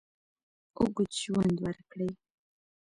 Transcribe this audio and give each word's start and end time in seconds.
اوږد 0.79 1.09
ژوند 1.21 1.55
ورکړي. 1.65 2.09